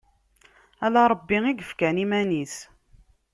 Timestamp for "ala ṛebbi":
0.85-1.37